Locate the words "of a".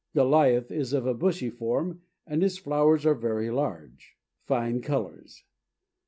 0.93-1.13